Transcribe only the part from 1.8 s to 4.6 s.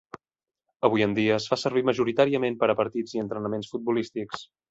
majoritàriament per a partits i entrenaments futbolístics.